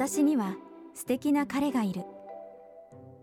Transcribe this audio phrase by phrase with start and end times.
[0.00, 0.56] 私には
[0.94, 2.04] 素敵な彼がいる。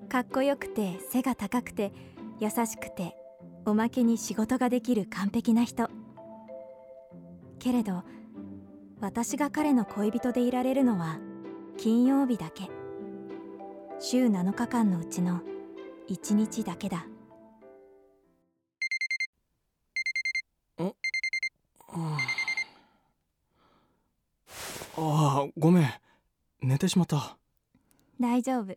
[0.10, 1.92] かっこよくて背が高くて
[2.40, 3.18] 優しくて
[3.66, 5.90] おまけに仕事ができる完璧な人。
[7.58, 8.04] けれど
[9.02, 11.18] 私が彼の恋人でいられるのは
[11.78, 12.70] 金曜日だけ。
[13.98, 15.42] 週7日間のうちの
[16.10, 17.08] 1日だけだ。
[24.96, 26.07] ああごめん。
[26.62, 27.38] 寝てしまった。
[28.20, 28.76] 大丈夫。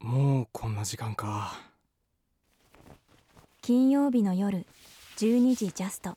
[0.00, 1.52] もうこんな時間か。
[3.60, 4.66] 金曜日の夜
[5.16, 6.16] 12時ジャスト。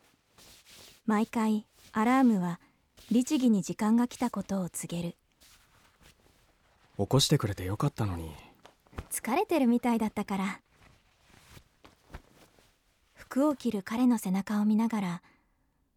[1.05, 2.59] 毎回アラームは
[3.11, 5.15] 律儀に時間が来たことを告げる。
[6.97, 8.31] 起こしてくれてよかったのに。
[9.11, 10.61] 疲れてるみたいだったから。
[13.13, 15.21] 服を着る彼の背中を見ながら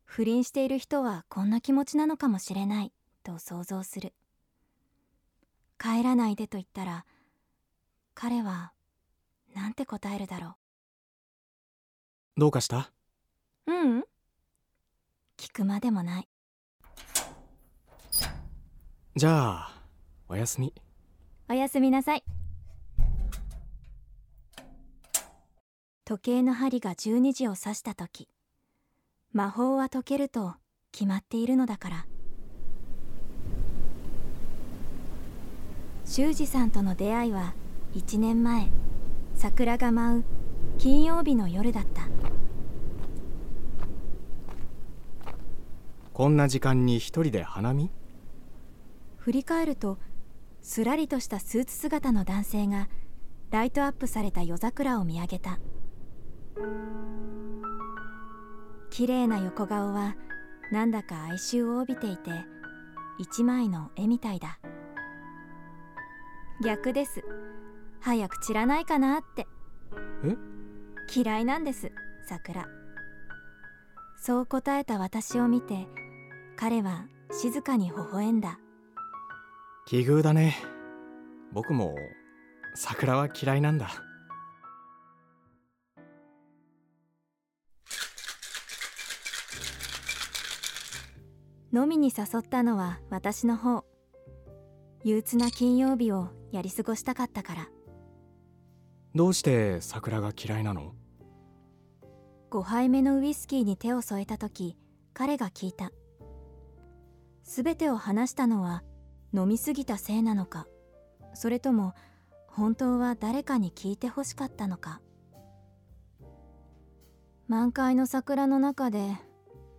[0.05, 2.93] 不倫している人はこんな気持ちなのかもしれない
[3.23, 4.13] と想像する
[5.83, 7.07] 帰らないでと言ったら
[8.15, 8.73] 彼は
[9.55, 10.57] なんて答えるだろ
[12.37, 12.93] どうかした？
[13.67, 14.05] ううん。
[15.39, 16.29] 聞くまでもない。
[19.17, 19.83] じゃあ
[20.29, 20.75] おやすみ。
[21.49, 22.25] おやすみなさい。
[26.05, 28.29] 時計の針が12時を指した時
[29.33, 30.55] 魔法は解けると
[30.93, 32.07] 決まっているのだから
[36.13, 37.55] 修二さんとの出会いは
[37.95, 38.69] 1年前
[39.37, 40.25] 桜が舞う
[40.77, 42.09] 金曜日の夜だった。
[46.13, 47.93] こんな時間に一人で花見？
[49.19, 49.99] 振り返ると
[50.63, 52.89] すらりとしたスーツ姿の男性が
[53.53, 55.61] ライトアップされた夜桜を見上げた。
[58.91, 60.17] 綺麗な横顔は
[60.73, 62.33] なんだか哀愁を帯びていて
[63.21, 64.59] 一枚の絵みたいだ
[66.63, 67.25] 逆です。
[68.01, 69.47] 早く散らないかなって。
[70.25, 70.37] え？
[71.15, 71.91] 嫌いなんです
[72.29, 72.69] 桜。
[74.23, 75.89] そう答えた私を見て
[76.57, 78.61] 彼は静かに微笑んだ。
[79.87, 80.55] 奇遇だね。
[81.53, 81.97] 僕も
[82.75, 83.89] 桜は嫌いなんだ。
[91.73, 93.85] 飲みに誘ったのは私の方
[95.03, 97.69] 憂鬱な金曜日をやり過ごしたかったから。
[99.15, 100.95] どうして桜が嫌いなの
[102.51, 104.77] ？5杯目のウイスキーに手を添えた時
[105.15, 105.91] 彼が聞いた。
[107.43, 108.83] 全てを話したのは
[109.33, 110.67] 飲みすぎたせいなのか。
[111.35, 111.95] それとも
[112.49, 115.01] 本当は誰かに聞いてほしかったのか。
[117.49, 119.17] 満開の桜の中で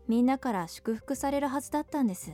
[0.08, 2.32] みんなから祝福されるはずだったんです。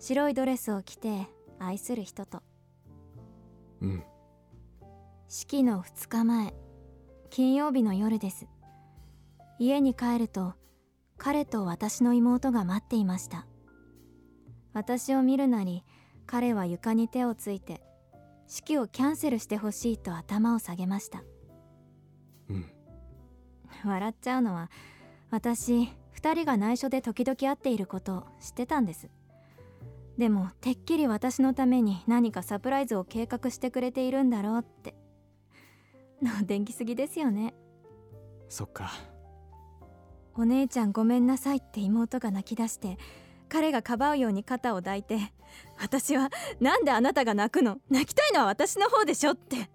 [0.00, 1.28] 白いドレスを着て
[1.66, 2.42] 愛する人と。
[3.80, 4.04] うん。
[5.28, 6.54] 式の2日前
[7.30, 8.46] 金曜日の夜です。
[9.58, 10.54] 家に帰ると
[11.16, 13.46] 彼と私の妹が待っていました。
[14.72, 15.84] 私を見るなり
[16.26, 17.80] 彼は床に手をついて
[18.46, 21.22] 式をキャンセルしてほしいと頭を下げました。
[22.50, 22.70] うん。
[23.84, 24.70] 笑っちゃうのは
[25.30, 29.08] 私2人が内緒で時々会っていることを知ってたんです
[30.18, 34.94] でもてっきり私のために何かサプライズを計画してくれているんだろうって。
[36.22, 37.54] の電気すぎですよね
[38.48, 38.92] そっか。
[40.36, 42.98] お姉ちゃんごめんなさいって妹が泣き出して
[43.48, 45.18] 彼がかばうように肩を抱いて
[45.78, 47.78] 私はなんであなたが泣くの？
[47.90, 49.68] 泣きたいのは私の方でしょって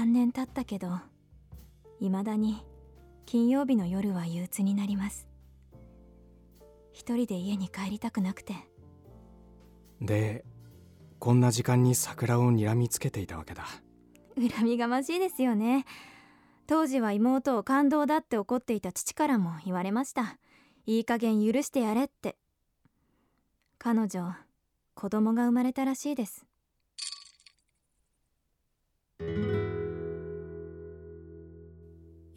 [0.00, 0.88] 3年経ったけど
[2.00, 2.64] 未だに
[3.26, 5.28] 金曜日の夜は憂鬱になります。
[6.94, 8.54] 一人で家に帰りたくなくて。
[10.00, 10.46] で
[11.18, 13.66] こんな時間に桜を睨みつけていたわけだ。
[14.36, 15.84] 恨みがましいですよね。
[16.66, 20.38] 当時は妹を感動だって怒っていた父からも言われました。
[20.86, 22.38] いい加減許してやれって。
[23.76, 24.34] 彼女
[24.94, 26.46] 子供が生まれたらしいです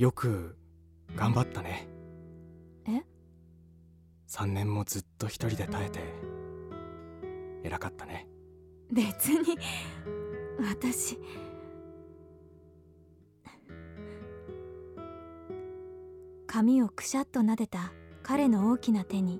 [0.03, 0.57] よく
[1.15, 1.87] 頑張ったね。
[2.85, 3.03] え
[4.27, 6.01] ？3年もずっと一人で耐えて
[7.63, 8.27] 偉かったね。
[8.91, 9.57] 別に
[10.59, 11.17] 私。
[16.47, 19.39] 髪をくしゃっと撫でた彼の大きな手に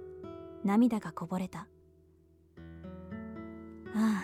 [0.63, 1.67] 涙がこぼれた。
[3.93, 4.23] あ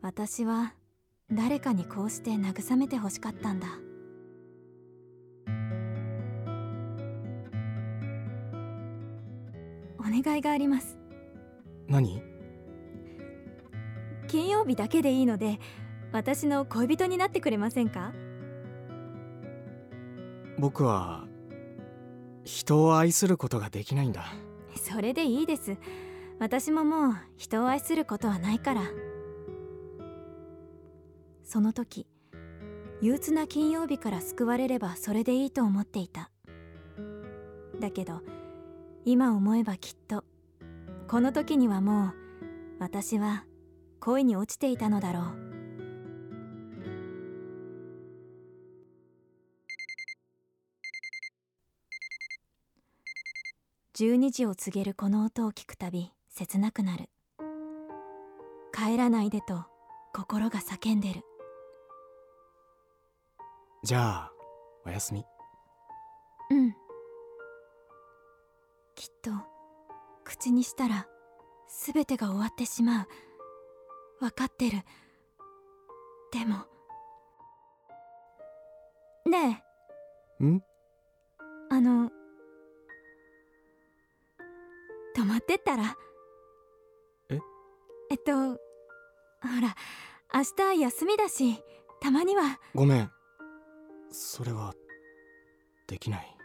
[0.00, 0.74] 私は
[1.30, 3.68] 誰かにこうして慰めてほしかったんだ
[10.02, 10.98] お願いがあります。
[11.88, 12.22] 何？
[14.28, 15.58] 金曜日だけでいいので
[16.12, 18.12] 私の恋人になってくれませんか？
[20.58, 21.26] 僕は
[22.44, 24.26] 人を愛することができないんだ。
[24.76, 25.76] それでいいです。
[26.38, 28.82] 私ももう人を愛することはないから。
[31.44, 32.06] その時
[33.02, 36.30] 憂鬱な金曜日から救われればそれでいいと思っていた。
[37.80, 38.22] だけど
[39.04, 40.24] 今思えばきっと
[41.08, 42.14] この時にはもう
[42.78, 43.44] 私は
[44.00, 45.42] 恋に落ちていたのだろう。
[53.94, 57.10] 12時を告げるこの音を聞くたび切なくなる。
[58.74, 59.66] 帰らないでと
[60.14, 61.22] 心が叫んでる。
[63.84, 64.32] じゃあ
[64.86, 65.24] おやすみ。
[66.50, 66.81] うん
[69.22, 69.30] と
[70.24, 71.06] 口にしたら
[71.68, 73.06] 全てが終わってしまう。
[74.20, 74.82] 分かってる。
[76.32, 76.66] でも。
[79.26, 79.62] ね
[80.40, 80.44] え。
[80.44, 80.62] ん？
[81.70, 82.10] あの。
[85.14, 85.96] 泊まってったら？
[87.30, 87.38] え？
[88.10, 88.58] えっとほ
[89.60, 89.76] ら
[90.34, 91.62] 明日休みだし
[92.00, 92.58] たまには。
[92.74, 93.10] ごめん。
[94.10, 94.74] それは
[95.86, 96.36] できない。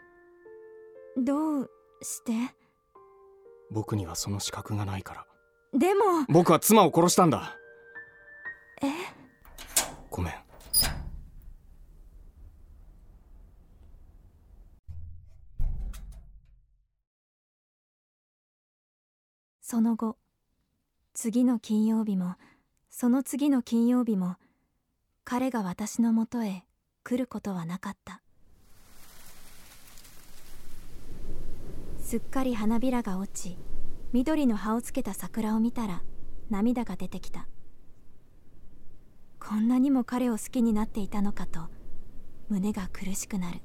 [1.16, 1.70] どう
[2.02, 2.32] して？
[3.70, 5.26] 僕にはその資格がないから。
[5.78, 6.24] でも。
[6.28, 7.56] 僕は妻を殺したんだ。
[8.82, 8.86] え？
[10.10, 10.34] ごめん。
[19.60, 20.16] その後
[21.12, 22.36] 次の金曜日も
[22.88, 24.36] その次の金曜日も
[25.24, 26.64] 彼が私のもとへ
[27.04, 28.22] 来ることはなかった
[32.08, 33.58] すっかり花びらが落ち
[34.14, 36.02] 緑の葉をつけた桜を見たら
[36.48, 37.46] 涙が出てきた。
[39.38, 41.68] こんなにも彼を好きになっていたのかと
[42.48, 43.60] 胸が苦しくなる。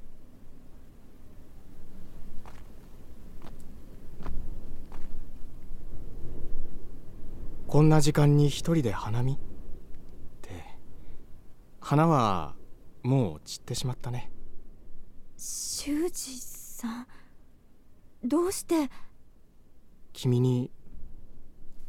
[7.65, 9.35] こんな時間に一人で花見？
[9.35, 9.37] っ
[10.41, 10.65] て
[11.79, 12.55] 花は
[13.03, 14.33] もう散ってしまったね。
[15.37, 17.07] 修二さん
[18.23, 18.89] どうして？
[20.13, 20.71] 君に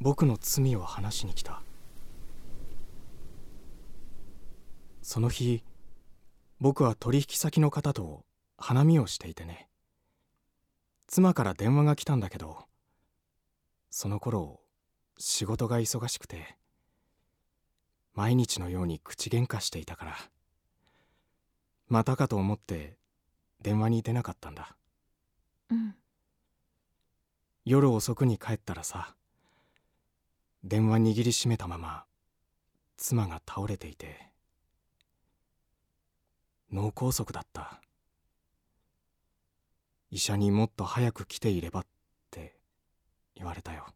[0.01, 1.63] 僕の罪を話しに来た。
[5.01, 5.63] その日
[6.59, 8.25] 僕は取引先の方と
[8.59, 9.69] 花見をしていてね。
[11.07, 12.65] 妻から電話が来たんだけど
[13.91, 14.61] その頃
[15.19, 16.57] 仕事が忙しくて
[18.15, 20.17] 毎日のように口喧嘩していたから
[21.89, 22.97] またかと思って
[23.61, 24.75] 電話に出なかったんだ。
[25.71, 25.95] うん
[27.65, 29.15] 夜遅くに帰ったらさ
[30.63, 32.05] 電話握りしめたまま
[32.97, 34.35] 妻が倒れていて
[36.75, 37.81] 脳梗塞だった。
[40.11, 41.87] 医者にもっと早く来ていればっ
[42.33, 42.57] て
[43.37, 43.87] 言われたよ。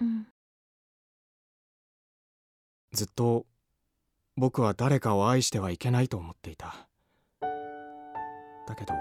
[0.00, 0.26] うん。
[2.92, 3.46] ずっと
[4.36, 6.88] 僕は誰かを愛してはいけないと思っていた。
[8.66, 8.94] だけど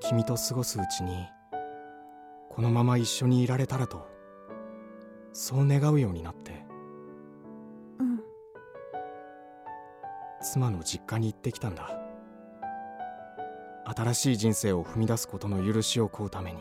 [0.00, 1.26] 君と過ごすうちに
[2.54, 4.06] このまま一緒にいられたらと
[5.32, 6.64] そう願うようになって。
[7.98, 8.20] うん。
[10.42, 11.98] 妻の実家に行ってきたんだ。
[13.84, 16.58] 新しい人生を踏み出すことの許しを請うために。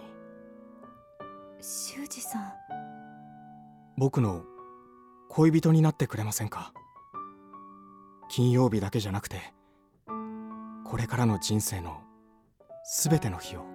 [1.60, 2.54] 修二さん。
[3.98, 4.44] 僕の
[5.30, 6.74] 恋人になってくれませんか？
[8.30, 9.42] 金曜日だけじゃなくて
[10.86, 12.00] これからの人生の
[13.04, 13.66] 全ての日を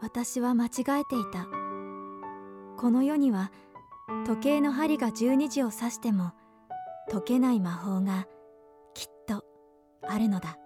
[0.00, 1.46] 私は間違えていた。
[2.76, 3.50] この世には
[4.26, 6.32] 時計の針が12時を指しても
[7.10, 8.26] 解けない魔法が
[8.94, 9.44] きっと
[10.06, 10.58] あるのだ。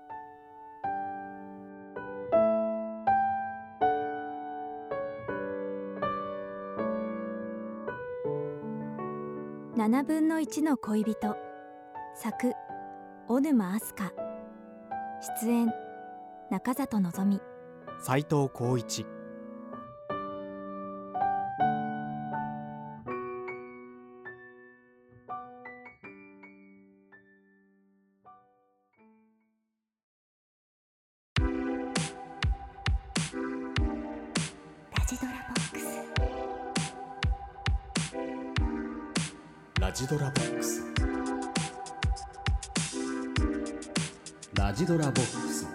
[9.77, 11.37] 7分の1の恋人。
[12.15, 12.53] 作
[13.29, 14.11] 小沼飛鳥
[15.45, 15.73] 出演
[16.51, 17.41] 中里のぞみ
[18.01, 19.07] 斎藤浩一。
[39.91, 40.85] ラジドラボックス。
[44.55, 45.67] ラジドラボックス。